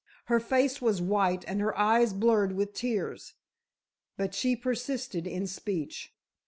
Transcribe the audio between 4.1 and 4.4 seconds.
But